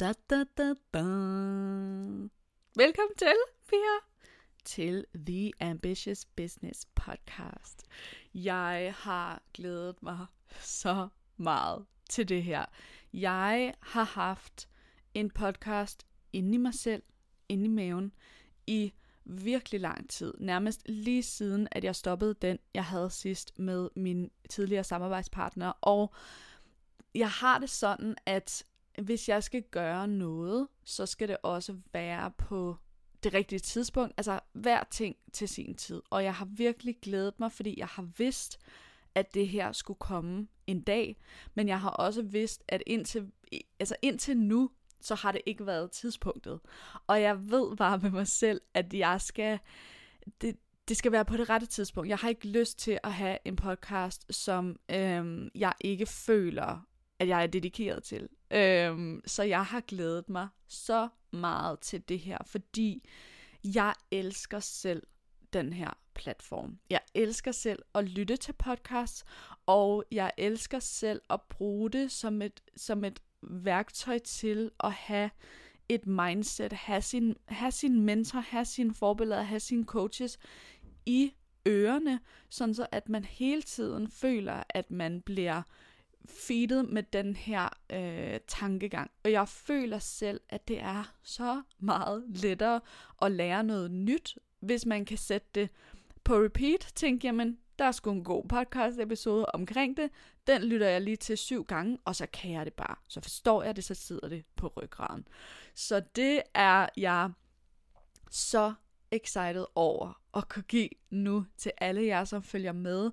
Da, 0.00 0.12
da, 0.30 0.44
da, 0.58 0.74
da. 0.94 1.02
Velkommen 2.76 3.16
til, 3.18 3.34
Pia, 3.68 3.96
til 4.64 5.06
The 5.26 5.52
Ambitious 5.60 6.24
Business 6.24 6.86
Podcast. 6.94 7.82
Jeg 8.34 8.94
har 8.98 9.42
glædet 9.54 10.02
mig 10.02 10.26
så 10.60 11.08
meget 11.36 11.86
til 12.10 12.28
det 12.28 12.42
her. 12.42 12.64
Jeg 13.12 13.74
har 13.80 14.04
haft 14.04 14.68
en 15.14 15.30
podcast 15.30 16.06
inde 16.32 16.54
i 16.54 16.58
mig 16.58 16.74
selv, 16.74 17.02
inde 17.48 17.64
i 17.64 17.68
maven, 17.68 18.12
i 18.66 18.92
virkelig 19.24 19.80
lang 19.80 20.10
tid. 20.10 20.34
Nærmest 20.38 20.82
lige 20.88 21.22
siden, 21.22 21.68
at 21.70 21.84
jeg 21.84 21.96
stoppede 21.96 22.34
den, 22.34 22.58
jeg 22.74 22.84
havde 22.84 23.10
sidst 23.10 23.58
med 23.58 23.88
min 23.96 24.30
tidligere 24.50 24.84
samarbejdspartner. 24.84 25.72
Og 25.80 26.14
jeg 27.14 27.30
har 27.30 27.58
det 27.58 27.70
sådan, 27.70 28.16
at 28.26 28.64
hvis 28.98 29.28
jeg 29.28 29.42
skal 29.42 29.62
gøre 29.62 30.08
noget, 30.08 30.68
så 30.84 31.06
skal 31.06 31.28
det 31.28 31.36
også 31.42 31.76
være 31.92 32.30
på 32.30 32.76
det 33.22 33.34
rigtige 33.34 33.58
tidspunkt. 33.58 34.14
Altså 34.16 34.40
hver 34.52 34.84
ting 34.90 35.16
til 35.32 35.48
sin 35.48 35.74
tid. 35.74 36.02
Og 36.10 36.24
jeg 36.24 36.34
har 36.34 36.44
virkelig 36.44 36.96
glædet 37.02 37.40
mig, 37.40 37.52
fordi 37.52 37.78
jeg 37.78 37.86
har 37.86 38.08
vidst, 38.16 38.58
at 39.14 39.34
det 39.34 39.48
her 39.48 39.72
skulle 39.72 39.98
komme 39.98 40.48
en 40.66 40.82
dag. 40.82 41.16
Men 41.54 41.68
jeg 41.68 41.80
har 41.80 41.90
også 41.90 42.22
vidst, 42.22 42.62
at 42.68 42.82
indtil, 42.86 43.30
altså 43.80 43.96
indtil 44.02 44.36
nu, 44.36 44.70
så 45.00 45.14
har 45.14 45.32
det 45.32 45.40
ikke 45.46 45.66
været 45.66 45.90
tidspunktet. 45.90 46.60
Og 47.06 47.22
jeg 47.22 47.50
ved 47.50 47.76
bare 47.76 47.98
med 47.98 48.10
mig 48.10 48.26
selv, 48.26 48.60
at 48.74 48.94
jeg 48.94 49.20
skal... 49.20 49.58
Det, 50.40 50.56
det 50.88 50.96
skal 50.96 51.12
være 51.12 51.24
på 51.24 51.36
det 51.36 51.50
rette 51.50 51.66
tidspunkt. 51.66 52.08
Jeg 52.08 52.18
har 52.18 52.28
ikke 52.28 52.48
lyst 52.48 52.78
til 52.78 52.98
at 53.02 53.12
have 53.12 53.38
en 53.44 53.56
podcast, 53.56 54.34
som 54.34 54.76
øhm, 54.90 55.48
jeg 55.54 55.72
ikke 55.80 56.06
føler, 56.06 56.86
at 57.20 57.28
jeg 57.28 57.42
er 57.42 57.46
dedikeret 57.46 58.02
til. 58.02 58.28
Øhm, 58.50 59.22
så 59.26 59.42
jeg 59.42 59.64
har 59.64 59.80
glædet 59.80 60.28
mig 60.28 60.48
så 60.68 61.08
meget 61.30 61.80
til 61.80 62.08
det 62.08 62.18
her, 62.18 62.38
fordi 62.46 63.08
jeg 63.64 63.94
elsker 64.10 64.60
selv 64.60 65.02
den 65.52 65.72
her 65.72 65.90
platform. 66.14 66.78
Jeg 66.90 67.00
elsker 67.14 67.52
selv 67.52 67.82
at 67.94 68.08
lytte 68.08 68.36
til 68.36 68.52
podcasts, 68.52 69.24
og 69.66 70.04
jeg 70.12 70.32
elsker 70.38 70.78
selv 70.78 71.20
at 71.30 71.40
bruge 71.48 71.90
det 71.90 72.12
som 72.12 72.42
et, 72.42 72.62
som 72.76 73.04
et 73.04 73.20
værktøj 73.42 74.18
til 74.18 74.70
at 74.84 74.92
have 74.92 75.30
et 75.88 76.06
mindset, 76.06 76.72
have 76.72 77.02
sin, 77.02 77.36
have 77.48 77.72
sin 77.72 78.00
mentor, 78.00 78.40
have 78.40 78.64
sine 78.64 78.94
forbilleder, 78.94 79.42
have 79.42 79.60
sine 79.60 79.84
coaches 79.84 80.38
i 81.06 81.32
ørerne, 81.68 82.20
sådan 82.48 82.74
så 82.74 82.86
at 82.92 83.08
man 83.08 83.24
hele 83.24 83.62
tiden 83.62 84.08
føler, 84.08 84.62
at 84.68 84.90
man 84.90 85.22
bliver 85.22 85.62
feedet 86.28 86.88
med 86.88 87.02
den 87.02 87.36
her 87.36 87.68
øh, 87.92 88.40
tankegang. 88.48 89.10
Og 89.24 89.32
jeg 89.32 89.48
føler 89.48 89.98
selv, 89.98 90.40
at 90.48 90.68
det 90.68 90.80
er 90.80 91.14
så 91.22 91.62
meget 91.78 92.24
lettere 92.28 92.80
at 93.22 93.32
lære 93.32 93.64
noget 93.64 93.90
nyt, 93.90 94.38
hvis 94.60 94.86
man 94.86 95.04
kan 95.04 95.18
sætte 95.18 95.48
det 95.54 95.68
på 96.24 96.34
repeat. 96.34 96.92
Tænk, 96.94 97.24
jamen, 97.24 97.58
der 97.78 97.84
er 97.84 97.92
sgu 97.92 98.10
en 98.10 98.24
god 98.24 98.44
podcast 98.48 98.98
episode 98.98 99.46
omkring 99.46 99.96
det. 99.96 100.10
Den 100.46 100.62
lytter 100.62 100.88
jeg 100.88 101.00
lige 101.00 101.16
til 101.16 101.38
syv 101.38 101.64
gange, 101.64 101.98
og 102.04 102.16
så 102.16 102.26
kan 102.32 102.52
jeg 102.52 102.64
det 102.64 102.74
bare. 102.74 102.96
Så 103.08 103.20
forstår 103.20 103.62
jeg 103.62 103.76
det, 103.76 103.84
så 103.84 103.94
sidder 103.94 104.28
det 104.28 104.44
på 104.56 104.72
ryggraden. 104.76 105.28
Så 105.74 106.02
det 106.16 106.42
er 106.54 106.88
jeg 106.96 107.30
så 108.30 108.74
excited 109.10 109.64
over 109.74 110.20
at 110.36 110.48
kunne 110.48 110.62
give 110.62 110.88
nu 111.10 111.46
til 111.56 111.72
alle 111.78 112.06
jer, 112.06 112.24
som 112.24 112.42
følger 112.42 112.72
med 112.72 113.10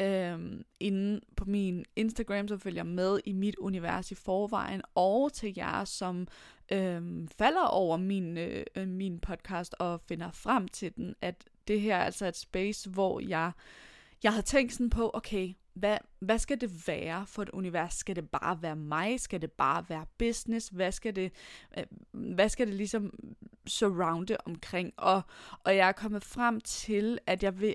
øhm, 0.00 0.64
inde 0.80 1.20
på 1.36 1.44
min 1.44 1.84
Instagram, 1.96 2.48
som 2.48 2.60
følger 2.60 2.82
med 2.82 3.20
i 3.24 3.32
mit 3.32 3.56
univers 3.56 4.10
i 4.10 4.14
forvejen, 4.14 4.82
og 4.94 5.32
til 5.32 5.54
jer, 5.56 5.84
som 5.84 6.28
øhm, 6.72 7.28
falder 7.28 7.64
over 7.64 7.96
min, 7.96 8.38
øh, 8.38 8.64
øh, 8.74 8.88
min 8.88 9.20
podcast 9.20 9.74
og 9.78 10.00
finder 10.00 10.30
frem 10.30 10.68
til 10.68 10.96
den, 10.96 11.14
at 11.20 11.44
det 11.68 11.80
her 11.80 11.96
er 11.96 12.04
altså 12.04 12.26
et 12.26 12.36
space, 12.36 12.90
hvor 12.90 13.20
jeg, 13.20 13.52
jeg 14.22 14.32
havde 14.32 14.46
tænkt 14.46 14.72
sådan 14.72 14.90
på, 14.90 15.10
okay, 15.14 15.54
hvad, 15.74 15.98
hvad 16.18 16.38
skal 16.38 16.60
det 16.60 16.88
være 16.88 17.26
for 17.26 17.42
et 17.42 17.48
univers? 17.48 17.94
Skal 17.94 18.16
det 18.16 18.30
bare 18.30 18.62
være 18.62 18.76
mig? 18.76 19.20
Skal 19.20 19.42
det 19.42 19.52
bare 19.52 19.84
være 19.88 20.06
business? 20.18 20.68
Hvad 20.68 20.92
skal 20.92 21.16
det, 21.16 21.32
øh, 21.78 21.84
hvad 22.12 22.48
skal 22.48 22.66
det 22.66 22.74
ligesom 22.74 23.12
surrounde 23.66 24.36
omkring? 24.44 24.92
Og, 24.96 25.22
og 25.64 25.76
jeg 25.76 25.88
er 25.88 25.92
kommet 25.92 26.24
frem 26.24 26.60
til, 26.60 27.18
at 27.26 27.42
jeg 27.42 27.60
vil 27.60 27.74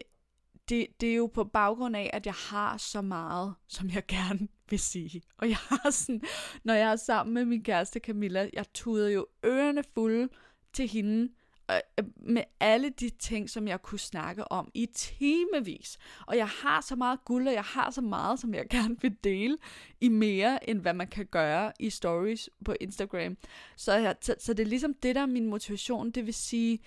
det, 0.69 0.87
det 1.01 1.11
er 1.11 1.15
jo 1.15 1.27
på 1.27 1.43
baggrund 1.43 1.95
af, 1.95 2.09
at 2.13 2.25
jeg 2.25 2.33
har 2.33 2.77
så 2.77 3.01
meget, 3.01 3.53
som 3.67 3.89
jeg 3.89 4.05
gerne 4.07 4.47
vil 4.69 4.79
sige. 4.79 5.21
Og 5.37 5.49
jeg 5.49 5.57
har 5.57 5.89
sådan, 5.91 6.21
når 6.63 6.73
jeg 6.73 6.91
er 6.91 6.95
sammen 6.95 7.33
med 7.33 7.45
min 7.45 7.63
kæreste 7.63 7.99
Camilla, 7.99 8.49
jeg 8.53 8.65
tuder 8.73 9.09
jo 9.09 9.25
ørerne 9.45 9.83
fulde 9.93 10.29
til 10.73 10.87
hende, 10.87 11.29
øh, 11.71 12.05
med 12.15 12.43
alle 12.59 12.89
de 12.89 13.09
ting, 13.09 13.49
som 13.49 13.67
jeg 13.67 13.81
kunne 13.81 13.99
snakke 13.99 14.51
om 14.51 14.71
i 14.73 14.85
timevis. 14.85 15.97
Og 16.27 16.37
jeg 16.37 16.47
har 16.47 16.81
så 16.81 16.95
meget 16.95 17.25
guld, 17.25 17.47
og 17.47 17.53
jeg 17.53 17.63
har 17.63 17.91
så 17.91 18.01
meget, 18.01 18.39
som 18.39 18.53
jeg 18.53 18.65
gerne 18.75 19.01
vil 19.01 19.15
dele 19.23 19.57
i 20.01 20.09
mere, 20.09 20.69
end 20.69 20.79
hvad 20.79 20.93
man 20.93 21.07
kan 21.07 21.25
gøre 21.25 21.71
i 21.79 21.89
stories 21.89 22.49
på 22.65 22.75
Instagram. 22.81 23.37
Så, 23.77 23.93
jeg, 23.93 24.15
så, 24.21 24.35
så 24.39 24.53
det 24.53 24.63
er 24.63 24.67
ligesom 24.67 24.93
det, 24.93 25.15
der 25.15 25.21
er 25.21 25.25
min 25.25 25.45
motivation. 25.45 26.11
Det 26.11 26.25
vil 26.25 26.33
sige, 26.33 26.79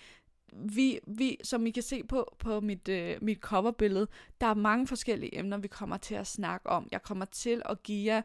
vi, 0.52 1.00
vi, 1.06 1.38
som 1.44 1.66
I 1.66 1.70
kan 1.70 1.82
se 1.82 2.04
på, 2.04 2.36
på 2.38 2.60
mit, 2.60 2.88
øh, 2.88 3.16
mit 3.22 3.38
coverbillede, 3.38 4.08
der 4.40 4.46
er 4.46 4.54
mange 4.54 4.86
forskellige 4.86 5.38
emner, 5.38 5.58
vi 5.58 5.68
kommer 5.68 5.96
til 5.96 6.14
at 6.14 6.26
snakke 6.26 6.68
om. 6.68 6.88
Jeg 6.92 7.02
kommer 7.02 7.24
til 7.24 7.62
at 7.64 7.82
give 7.82 8.14
jer 8.14 8.22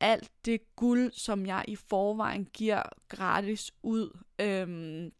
alt 0.00 0.30
det 0.44 0.76
guld, 0.76 1.12
som 1.12 1.46
jeg 1.46 1.64
i 1.68 1.76
forvejen 1.76 2.44
giver 2.44 2.82
gratis 3.08 3.72
ud. 3.82 4.18
Øhm, 4.38 5.12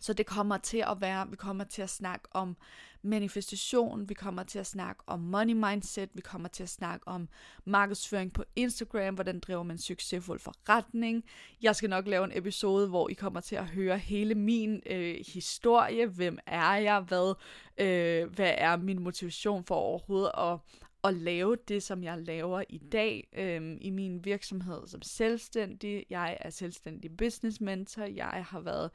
så 0.00 0.12
det 0.12 0.26
kommer 0.26 0.58
til 0.58 0.84
at 0.86 1.00
være, 1.00 1.30
vi 1.30 1.36
kommer 1.36 1.64
til 1.64 1.82
at 1.82 1.90
snakke 1.90 2.28
om 2.30 2.56
manifestation, 3.02 4.08
vi 4.08 4.14
kommer 4.14 4.42
til 4.42 4.58
at 4.58 4.66
snakke 4.66 5.02
om 5.06 5.20
money 5.20 5.52
mindset, 5.52 6.10
vi 6.14 6.20
kommer 6.20 6.48
til 6.48 6.62
at 6.62 6.68
snakke 6.68 7.08
om 7.08 7.28
markedsføring 7.64 8.32
på 8.32 8.44
Instagram, 8.56 9.14
hvordan 9.14 9.40
driver 9.40 9.62
man 9.62 9.78
succesfuld 9.78 10.40
forretning. 10.40 11.24
Jeg 11.62 11.76
skal 11.76 11.90
nok 11.90 12.06
lave 12.06 12.24
en 12.24 12.32
episode, 12.34 12.88
hvor 12.88 13.08
I 13.08 13.12
kommer 13.12 13.40
til 13.40 13.56
at 13.56 13.66
høre 13.66 13.98
hele 13.98 14.34
min 14.34 14.82
øh, 14.86 15.16
historie, 15.34 16.06
hvem 16.06 16.38
er 16.46 16.74
jeg, 16.74 17.00
hvad, 17.00 17.34
øh, 17.78 18.34
hvad 18.34 18.54
er 18.58 18.76
min 18.76 19.02
motivation 19.02 19.64
for 19.64 19.74
overhovedet 19.74 20.30
at, 20.38 20.58
at 21.04 21.14
lave 21.14 21.56
det, 21.68 21.82
som 21.82 22.02
jeg 22.04 22.18
laver 22.18 22.62
i 22.68 22.78
dag 22.78 23.28
øh, 23.32 23.76
i 23.80 23.90
min 23.90 24.24
virksomhed 24.24 24.86
som 24.86 25.02
selvstændig. 25.02 26.06
Jeg 26.10 26.38
er 26.40 26.50
selvstændig 26.50 27.16
business 27.16 27.60
mentor. 27.60 28.02
Jeg 28.02 28.44
har 28.48 28.60
været 28.60 28.90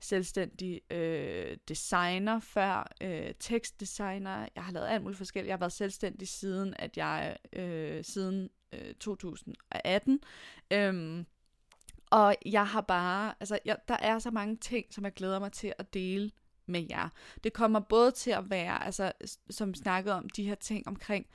selvstændig 0.00 0.92
øh, 0.92 1.56
designer 1.68 2.40
før, 2.40 2.92
øh, 3.00 3.34
tekstdesigner. 3.40 4.48
Jeg 4.54 4.64
har 4.64 4.72
lavet 4.72 4.86
alt 4.86 5.02
muligt 5.02 5.18
forskelligt. 5.18 5.48
Jeg 5.48 5.54
har 5.54 5.60
været 5.60 5.72
selvstændig 5.72 6.28
siden, 6.28 6.74
at 6.78 6.96
jeg 6.96 7.36
øh, 7.52 8.04
siden 8.04 8.50
øh, 8.72 8.94
2018. 8.94 10.20
Øhm, 10.70 11.26
og 12.10 12.36
jeg 12.46 12.66
har 12.66 12.80
bare, 12.80 13.34
altså 13.40 13.58
jeg, 13.64 13.76
der 13.88 13.96
er 14.00 14.18
så 14.18 14.30
mange 14.30 14.56
ting, 14.56 14.86
som 14.90 15.04
jeg 15.04 15.12
glæder 15.12 15.38
mig 15.38 15.52
til 15.52 15.72
at 15.78 15.94
dele 15.94 16.30
med 16.66 16.86
jer. 16.90 17.08
Det 17.44 17.52
kommer 17.52 17.80
både 17.80 18.10
til 18.10 18.30
at 18.30 18.50
være, 18.50 18.84
altså 18.84 19.12
som 19.50 19.72
vi 19.72 19.78
snakkede 19.78 20.14
om, 20.14 20.28
de 20.28 20.44
her 20.44 20.54
ting 20.54 20.88
omkring 20.88 21.26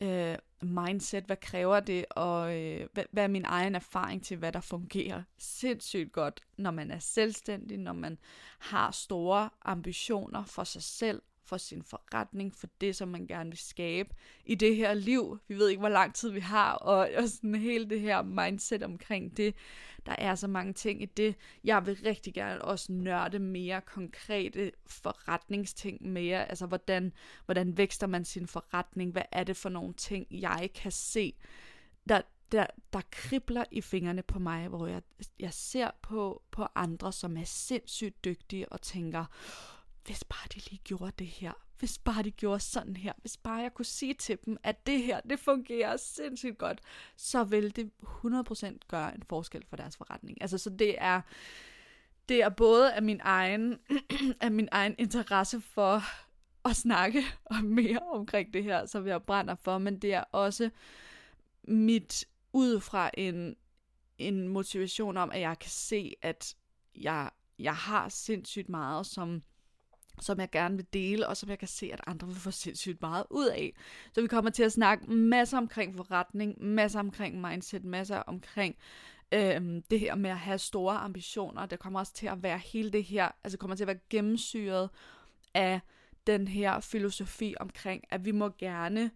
øh, 0.00 0.36
mindset, 0.62 1.24
hvad 1.24 1.36
kræver 1.36 1.80
det, 1.80 2.04
og 2.10 2.56
øh, 2.56 2.88
hvad, 2.92 3.04
hvad 3.10 3.24
er 3.24 3.28
min 3.28 3.44
egen 3.44 3.74
erfaring 3.74 4.24
til, 4.24 4.36
hvad 4.36 4.52
der 4.52 4.60
fungerer 4.60 5.22
sindssygt 5.38 6.12
godt, 6.12 6.40
når 6.56 6.70
man 6.70 6.90
er 6.90 6.98
selvstændig, 6.98 7.78
når 7.78 7.92
man 7.92 8.18
har 8.58 8.90
store 8.90 9.50
ambitioner 9.62 10.44
for 10.44 10.64
sig 10.64 10.82
selv, 10.82 11.22
for 11.46 11.56
sin 11.56 11.82
forretning, 11.82 12.54
for 12.54 12.66
det, 12.80 12.96
som 12.96 13.08
man 13.08 13.26
gerne 13.26 13.50
vil 13.50 13.58
skabe 13.58 14.14
i 14.44 14.54
det 14.54 14.76
her 14.76 14.94
liv. 14.94 15.38
Vi 15.48 15.58
ved 15.58 15.68
ikke, 15.68 15.80
hvor 15.80 15.88
lang 15.88 16.14
tid 16.14 16.30
vi 16.30 16.40
har, 16.40 16.72
og, 16.72 17.08
og 17.16 17.28
sådan 17.28 17.54
hele 17.54 17.90
det 17.90 18.00
her 18.00 18.22
mindset 18.22 18.82
omkring 18.82 19.36
det. 19.36 19.54
Der 20.06 20.14
er 20.18 20.34
så 20.34 20.46
mange 20.46 20.72
ting 20.72 21.02
i 21.02 21.06
det. 21.06 21.34
Jeg 21.64 21.86
vil 21.86 21.98
rigtig 22.04 22.34
gerne 22.34 22.62
også 22.62 22.92
nørde 22.92 23.38
mere 23.38 23.80
konkrete 23.80 24.72
forretningsting 24.86 26.08
mere. 26.08 26.48
Altså, 26.48 26.66
hvordan, 26.66 27.12
hvordan 27.44 27.76
vækster 27.76 28.06
man 28.06 28.24
sin 28.24 28.46
forretning? 28.46 29.12
Hvad 29.12 29.22
er 29.32 29.44
det 29.44 29.56
for 29.56 29.68
nogle 29.68 29.94
ting, 29.94 30.26
jeg 30.30 30.70
kan 30.74 30.92
se, 30.92 31.34
der, 32.08 32.20
der, 32.52 32.66
der 32.92 33.00
kribler 33.10 33.64
i 33.70 33.80
fingrene 33.80 34.22
på 34.22 34.38
mig, 34.38 34.68
hvor 34.68 34.86
jeg, 34.86 35.02
jeg 35.40 35.52
ser 35.52 35.90
på, 36.02 36.42
på 36.50 36.66
andre, 36.74 37.12
som 37.12 37.36
er 37.36 37.44
sindssygt 37.44 38.24
dygtige 38.24 38.72
og 38.72 38.82
tænker, 38.82 39.24
hvis 40.06 40.24
bare 40.24 40.48
de 40.54 40.70
lige 40.70 40.80
gjorde 40.84 41.12
det 41.18 41.26
her, 41.26 41.52
hvis 41.78 41.98
bare 41.98 42.22
de 42.22 42.30
gjorde 42.30 42.60
sådan 42.60 42.96
her, 42.96 43.12
hvis 43.20 43.36
bare 43.36 43.54
jeg 43.54 43.74
kunne 43.74 43.84
sige 43.84 44.14
til 44.14 44.38
dem, 44.46 44.56
at 44.62 44.86
det 44.86 45.02
her, 45.02 45.20
det 45.20 45.40
fungerer 45.40 45.96
sindssygt 45.96 46.58
godt, 46.58 46.80
så 47.16 47.44
vil 47.44 47.76
det 47.76 47.90
100% 48.02 48.78
gøre 48.88 49.14
en 49.14 49.22
forskel 49.28 49.64
for 49.68 49.76
deres 49.76 49.96
forretning. 49.96 50.42
Altså, 50.42 50.58
så 50.58 50.70
det 50.70 50.94
er, 50.98 51.20
det 52.28 52.42
er 52.42 52.48
både 52.48 52.92
af 52.92 53.02
min 53.02 53.20
egen, 53.22 53.78
af 54.40 54.50
min 54.50 54.68
egen 54.72 54.94
interesse 54.98 55.60
for 55.60 56.02
at 56.68 56.76
snakke 56.76 57.22
om 57.56 57.64
mere 57.64 58.00
omkring 58.12 58.54
det 58.54 58.64
her, 58.64 58.86
som 58.86 59.06
jeg 59.06 59.22
brænder 59.22 59.54
for, 59.54 59.78
men 59.78 59.98
det 59.98 60.14
er 60.14 60.24
også 60.32 60.70
mit 61.68 62.24
ud 62.52 62.80
fra 62.80 63.10
en 63.14 63.56
en 64.18 64.48
motivation 64.48 65.16
om, 65.16 65.30
at 65.30 65.40
jeg 65.40 65.58
kan 65.58 65.70
se, 65.70 66.14
at 66.22 66.56
jeg, 66.94 67.30
jeg 67.58 67.76
har 67.76 68.08
sindssygt 68.08 68.68
meget, 68.68 69.06
som 69.06 69.42
som 70.20 70.40
jeg 70.40 70.50
gerne 70.50 70.76
vil 70.76 70.86
dele, 70.92 71.28
og 71.28 71.36
som 71.36 71.48
jeg 71.48 71.58
kan 71.58 71.68
se, 71.68 71.90
at 71.92 72.00
andre 72.06 72.26
vil 72.26 72.36
få 72.36 72.50
sindssygt 72.50 73.02
meget 73.02 73.24
ud 73.30 73.46
af. 73.46 73.72
Så 74.12 74.20
vi 74.20 74.26
kommer 74.26 74.50
til 74.50 74.62
at 74.62 74.72
snakke 74.72 75.12
masser 75.12 75.58
omkring 75.58 75.96
forretning, 75.96 76.64
masser 76.64 77.00
omkring 77.00 77.40
mindset, 77.40 77.84
masser 77.84 78.18
omkring 78.18 78.76
øhm, 79.34 79.82
det 79.82 80.00
her 80.00 80.14
med 80.14 80.30
at 80.30 80.38
have 80.38 80.58
store 80.58 80.96
ambitioner. 80.96 81.66
Det 81.66 81.78
kommer 81.78 82.00
også 82.00 82.14
til 82.14 82.26
at 82.26 82.42
være 82.42 82.58
hele 82.58 82.90
det 82.90 83.04
her, 83.04 83.28
altså 83.44 83.58
kommer 83.58 83.76
til 83.76 83.84
at 83.84 83.88
være 83.88 84.00
gennemsyret 84.10 84.90
af 85.54 85.80
den 86.26 86.48
her 86.48 86.80
filosofi 86.80 87.54
omkring, 87.60 88.04
at 88.10 88.24
vi 88.24 88.32
må 88.32 88.48
gerne 88.58 89.10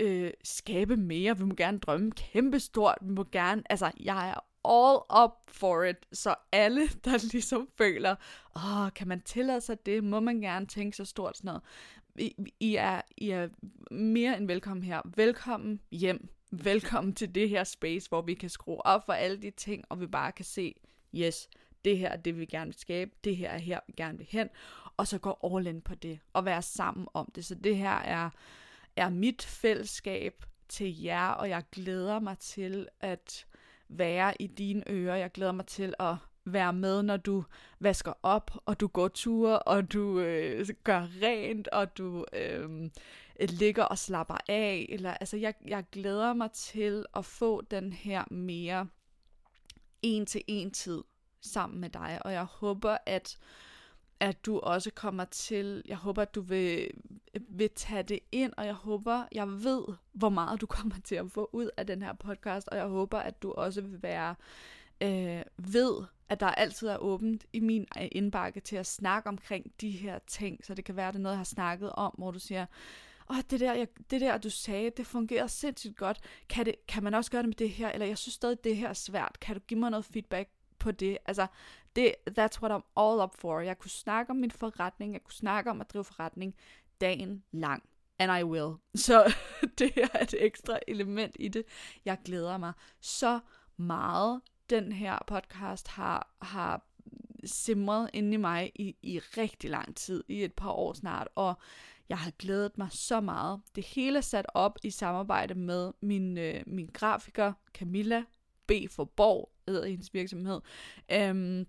øh, 0.00 0.30
skabe 0.44 0.96
mere, 0.96 1.38
vi 1.38 1.44
må 1.44 1.54
gerne 1.54 1.78
drømme 1.78 2.10
kæmpestort, 2.10 2.98
vi 3.02 3.12
må 3.12 3.24
gerne, 3.32 3.62
altså 3.70 3.90
jeg 4.00 4.28
er 4.30 4.44
all 4.66 5.24
up 5.24 5.32
for 5.48 5.84
it. 5.84 5.96
Så 6.12 6.34
alle, 6.52 6.88
der 7.04 7.28
ligesom 7.32 7.68
føler, 7.74 8.16
åh, 8.56 8.92
kan 8.94 9.08
man 9.08 9.20
tillade 9.20 9.60
sig 9.60 9.86
det? 9.86 10.04
Må 10.04 10.20
man 10.20 10.40
gerne 10.40 10.66
tænke 10.66 10.96
så 10.96 11.04
stort 11.04 11.36
sådan 11.36 11.48
noget? 11.48 11.62
I, 12.18 12.34
I, 12.60 12.76
er, 12.76 13.00
I 13.16 13.30
er 13.30 13.48
mere 13.90 14.36
end 14.36 14.46
velkommen 14.46 14.84
her. 14.84 15.00
Velkommen 15.16 15.80
hjem. 15.90 16.28
Velkommen 16.50 17.14
til 17.14 17.34
det 17.34 17.48
her 17.48 17.64
space, 17.64 18.08
hvor 18.08 18.22
vi 18.22 18.34
kan 18.34 18.50
skrue 18.50 18.86
op 18.86 19.06
for 19.06 19.12
alle 19.12 19.42
de 19.42 19.50
ting, 19.50 19.84
og 19.88 20.00
vi 20.00 20.06
bare 20.06 20.32
kan 20.32 20.44
se, 20.44 20.74
yes, 21.14 21.48
det 21.84 21.98
her 21.98 22.08
er 22.08 22.16
det, 22.16 22.38
vi 22.38 22.46
gerne 22.46 22.66
vil 22.66 22.78
skabe, 22.78 23.10
det 23.24 23.36
her 23.36 23.50
er 23.50 23.58
her, 23.58 23.80
vi 23.86 23.92
gerne 23.96 24.18
vil 24.18 24.26
hen, 24.30 24.48
og 24.96 25.06
så 25.06 25.18
gå 25.18 25.38
all 25.44 25.66
in 25.66 25.80
på 25.80 25.94
det, 25.94 26.18
og 26.32 26.44
være 26.44 26.62
sammen 26.62 27.08
om 27.14 27.32
det. 27.34 27.44
Så 27.44 27.54
det 27.54 27.76
her 27.76 27.98
er, 27.98 28.30
er 28.96 29.10
mit 29.10 29.42
fællesskab 29.42 30.44
til 30.68 31.02
jer, 31.02 31.28
og 31.28 31.48
jeg 31.48 31.62
glæder 31.72 32.20
mig 32.20 32.38
til 32.38 32.88
at 33.00 33.46
være 33.88 34.42
i 34.42 34.46
dine 34.46 34.90
ører. 34.90 35.16
Jeg 35.16 35.32
glæder 35.32 35.52
mig 35.52 35.66
til 35.66 35.94
at 35.98 36.14
være 36.44 36.72
med, 36.72 37.02
når 37.02 37.16
du 37.16 37.44
vasker 37.80 38.12
op, 38.22 38.50
og 38.66 38.80
du 38.80 38.86
går 38.86 39.08
ture, 39.08 39.58
og 39.58 39.92
du 39.92 40.20
øh, 40.20 40.68
gør 40.84 41.06
rent, 41.22 41.68
og 41.68 41.98
du 41.98 42.24
øh, 42.32 42.90
ligger 43.40 43.84
og 43.84 43.98
slapper 43.98 44.36
af. 44.48 44.86
Eller, 44.88 45.14
altså, 45.14 45.36
jeg, 45.36 45.54
jeg 45.66 45.84
glæder 45.92 46.34
mig 46.34 46.50
til 46.52 47.04
at 47.16 47.24
få 47.24 47.60
den 47.60 47.92
her 47.92 48.24
mere 48.30 48.88
en-til-en 50.02 50.70
tid 50.70 51.02
sammen 51.40 51.80
med 51.80 51.90
dig, 51.90 52.18
og 52.24 52.32
jeg 52.32 52.44
håber, 52.44 52.96
at 53.06 53.38
at 54.20 54.46
du 54.46 54.58
også 54.58 54.90
kommer 54.94 55.24
til, 55.24 55.82
jeg 55.86 55.96
håber, 55.96 56.22
at 56.22 56.34
du 56.34 56.40
vil, 56.40 56.90
vil 57.48 57.70
tage 57.70 58.02
det 58.02 58.18
ind, 58.32 58.52
og 58.56 58.66
jeg 58.66 58.74
håber, 58.74 59.24
jeg 59.32 59.48
ved, 59.48 59.84
hvor 60.12 60.28
meget 60.28 60.60
du 60.60 60.66
kommer 60.66 60.96
til 61.04 61.14
at 61.14 61.30
få 61.30 61.50
ud 61.52 61.70
af 61.76 61.86
den 61.86 62.02
her 62.02 62.12
podcast, 62.12 62.68
og 62.68 62.76
jeg 62.76 62.86
håber, 62.86 63.18
at 63.18 63.42
du 63.42 63.52
også 63.52 63.80
vil 63.80 64.02
være 64.02 64.34
øh, 65.00 65.42
ved, 65.56 66.04
at 66.28 66.40
der 66.40 66.46
altid 66.46 66.88
er 66.88 66.96
åbent 66.96 67.46
i 67.52 67.60
min 67.60 67.86
øh, 68.00 68.08
indbakke 68.12 68.60
til 68.60 68.76
at 68.76 68.86
snakke 68.86 69.28
omkring 69.28 69.72
de 69.80 69.90
her 69.90 70.18
ting, 70.26 70.64
så 70.64 70.74
det 70.74 70.84
kan 70.84 70.96
være, 70.96 71.08
at 71.08 71.14
det 71.14 71.20
er 71.20 71.22
noget, 71.22 71.34
jeg 71.34 71.38
har 71.38 71.44
snakket 71.44 71.92
om, 71.92 72.14
hvor 72.18 72.30
du 72.30 72.38
siger, 72.38 72.66
åh, 73.30 73.36
det 73.50 73.60
der, 73.60 73.74
jeg, 73.74 73.88
det 74.10 74.20
der, 74.20 74.38
du 74.38 74.50
sagde, 74.50 74.90
det 74.90 75.06
fungerer 75.06 75.46
sindssygt 75.46 75.96
godt. 75.96 76.20
Kan, 76.48 76.66
det, 76.66 76.74
kan 76.88 77.02
man 77.02 77.14
også 77.14 77.30
gøre 77.30 77.42
det 77.42 77.48
med 77.48 77.54
det 77.54 77.70
her? 77.70 77.88
Eller 77.88 78.06
jeg 78.06 78.18
synes 78.18 78.34
stadig, 78.34 78.64
det 78.64 78.76
her 78.76 78.88
er 78.88 78.92
svært. 78.92 79.40
Kan 79.40 79.56
du 79.56 79.60
give 79.60 79.80
mig 79.80 79.90
noget 79.90 80.04
feedback 80.04 80.48
på 80.78 80.90
det? 80.90 81.18
Altså, 81.26 81.46
det, 81.96 82.14
that's 82.38 82.62
what 82.62 82.72
I'm 82.72 82.92
all 82.96 83.20
up 83.20 83.34
for. 83.34 83.60
Jeg 83.60 83.78
kunne 83.78 83.90
snakke 83.90 84.30
om 84.30 84.36
min 84.36 84.50
forretning, 84.50 85.12
jeg 85.12 85.24
kunne 85.24 85.34
snakke 85.34 85.70
om 85.70 85.80
at 85.80 85.92
drive 85.92 86.04
forretning 86.04 86.54
dagen 87.00 87.44
lang. 87.52 87.82
And 88.18 88.38
I 88.38 88.44
will. 88.44 88.74
Så 89.06 89.34
det 89.78 89.92
er 89.96 90.18
et 90.22 90.34
ekstra 90.38 90.78
element 90.88 91.36
i 91.38 91.48
det. 91.48 91.64
Jeg 92.04 92.18
glæder 92.24 92.58
mig 92.58 92.72
så 93.00 93.40
meget. 93.76 94.40
Den 94.70 94.92
her 94.92 95.18
podcast 95.26 95.88
har, 95.88 96.34
har 96.42 96.86
simret 97.44 98.10
inde 98.12 98.34
i 98.34 98.36
mig 98.36 98.72
i, 98.74 98.96
i 99.02 99.18
rigtig 99.18 99.70
lang 99.70 99.96
tid, 99.96 100.24
i 100.28 100.44
et 100.44 100.52
par 100.52 100.70
år 100.70 100.92
snart, 100.92 101.28
og 101.34 101.54
jeg 102.08 102.18
har 102.18 102.30
glædet 102.30 102.78
mig 102.78 102.88
så 102.90 103.20
meget. 103.20 103.60
Det 103.74 103.84
hele 103.84 104.16
er 104.16 104.22
sat 104.22 104.46
op 104.54 104.78
i 104.82 104.90
samarbejde 104.90 105.54
med 105.54 105.92
min, 106.00 106.38
øh, 106.38 106.62
min 106.66 106.90
grafiker 106.92 107.52
Camilla 107.74 108.24
B. 108.66 108.72
Forborg, 108.90 109.52
hedder 109.68 109.88
hendes 109.88 110.14
virksomhed. 110.14 110.60
Øhm, 111.12 111.66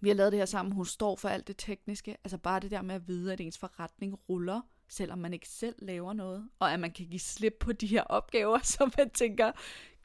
vi 0.00 0.08
har 0.08 0.16
lavet 0.16 0.32
det 0.32 0.40
her 0.40 0.46
sammen, 0.46 0.72
hun 0.72 0.86
står 0.86 1.16
for 1.16 1.28
alt 1.28 1.48
det 1.48 1.56
tekniske. 1.58 2.16
Altså 2.24 2.38
bare 2.38 2.60
det 2.60 2.70
der 2.70 2.82
med 2.82 2.94
at 2.94 3.08
vide, 3.08 3.32
at 3.32 3.40
ens 3.40 3.58
forretning 3.58 4.18
ruller, 4.28 4.60
selvom 4.88 5.18
man 5.18 5.32
ikke 5.32 5.48
selv 5.48 5.74
laver 5.78 6.12
noget. 6.12 6.48
Og 6.58 6.72
at 6.72 6.80
man 6.80 6.90
kan 6.90 7.06
give 7.06 7.20
slip 7.20 7.56
på 7.60 7.72
de 7.72 7.86
her 7.86 8.02
opgaver, 8.02 8.58
som 8.76 8.92
man 8.98 9.10
tænker, 9.10 9.52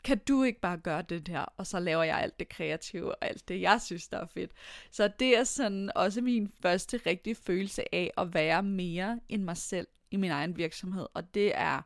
kan 0.03 0.17
du 0.17 0.43
ikke 0.43 0.59
bare 0.59 0.77
gøre 0.77 1.01
det 1.01 1.27
her? 1.27 1.45
Og 1.57 1.67
så 1.67 1.79
laver 1.79 2.03
jeg 2.03 2.19
alt 2.19 2.39
det 2.39 2.49
kreative 2.49 3.11
og 3.11 3.17
alt 3.21 3.47
det, 3.47 3.61
jeg 3.61 3.81
synes, 3.81 4.07
der 4.07 4.17
er 4.17 4.25
fedt. 4.25 4.51
Så 4.91 5.11
det 5.19 5.37
er 5.37 5.43
sådan 5.43 5.91
også 5.95 6.21
min 6.21 6.51
første 6.61 6.99
rigtige 7.05 7.35
følelse 7.35 7.95
af 7.95 8.11
at 8.17 8.33
være 8.33 8.63
mere 8.63 9.19
end 9.29 9.43
mig 9.43 9.57
selv 9.57 9.87
i 10.11 10.17
min 10.17 10.31
egen 10.31 10.57
virksomhed. 10.57 11.07
Og 11.13 11.33
det 11.33 11.51
er 11.55 11.81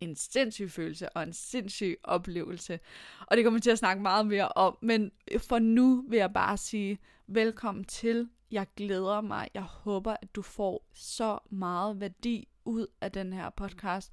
en 0.00 0.16
sindssyg 0.16 0.70
følelse 0.70 1.08
og 1.08 1.22
en 1.22 1.32
sindssyg 1.32 1.96
oplevelse. 2.04 2.80
Og 3.26 3.36
det 3.36 3.44
kommer 3.44 3.60
til 3.60 3.70
at 3.70 3.78
snakke 3.78 4.02
meget 4.02 4.26
mere 4.26 4.48
om. 4.48 4.78
Men 4.82 5.12
for 5.38 5.58
nu 5.58 6.04
vil 6.08 6.16
jeg 6.16 6.32
bare 6.32 6.56
sige, 6.56 6.98
velkommen 7.26 7.84
til. 7.84 8.28
Jeg 8.50 8.66
glæder 8.76 9.20
mig. 9.20 9.48
Jeg 9.54 9.62
håber, 9.62 10.16
at 10.22 10.34
du 10.34 10.42
får 10.42 10.90
så 10.94 11.38
meget 11.50 12.00
værdi 12.00 12.48
ud 12.64 12.86
af 13.00 13.12
den 13.12 13.32
her 13.32 13.50
podcast. 13.50 14.12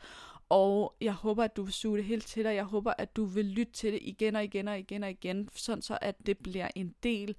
Og 0.50 0.96
jeg 1.02 1.14
håber, 1.14 1.44
at 1.44 1.56
du 1.56 1.64
vil 1.64 1.74
suge 1.74 1.98
det 1.98 2.06
helt 2.06 2.26
til 2.26 2.44
dig. 2.44 2.56
Jeg 2.56 2.64
håber, 2.64 2.94
at 2.98 3.16
du 3.16 3.26
vil 3.26 3.46
lytte 3.46 3.74
til 3.74 3.94
det 3.94 4.00
igen 4.02 4.36
og 4.36 4.44
igen 4.44 4.68
og 4.68 4.80
igen 4.80 5.04
og 5.04 5.10
igen, 5.10 5.50
sådan 5.56 5.82
så 5.82 5.98
at 6.02 6.16
det 6.26 6.38
bliver 6.38 6.68
en 6.76 6.96
del 7.04 7.36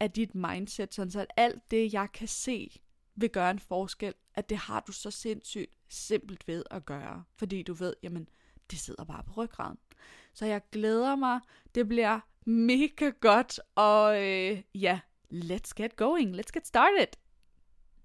af 0.00 0.10
dit 0.10 0.34
mindset, 0.34 0.94
sådan 0.94 1.10
så 1.10 1.20
at 1.20 1.26
alt 1.36 1.70
det, 1.70 1.92
jeg 1.92 2.08
kan 2.14 2.28
se, 2.28 2.80
vil 3.16 3.30
gøre 3.30 3.50
en 3.50 3.58
forskel, 3.58 4.14
at 4.34 4.48
det 4.48 4.56
har 4.56 4.80
du 4.86 4.92
så 4.92 5.10
sindssygt 5.10 5.70
simpelt 5.88 6.48
ved 6.48 6.64
at 6.70 6.86
gøre. 6.86 7.24
Fordi 7.36 7.62
du 7.62 7.74
ved, 7.74 7.94
jamen, 8.02 8.28
det 8.70 8.78
sidder 8.78 9.04
bare 9.04 9.22
på 9.24 9.32
ryggraden. 9.32 9.78
Så 10.32 10.46
jeg 10.46 10.62
glæder 10.72 11.16
mig. 11.16 11.40
Det 11.74 11.88
bliver 11.88 12.20
mega 12.44 13.10
godt. 13.20 13.60
Og 13.74 14.22
øh, 14.22 14.62
ja, 14.74 15.00
let's 15.32 15.72
get 15.76 15.96
going. 15.96 16.36
Let's 16.36 16.52
get 16.54 16.66
started. 16.66 17.06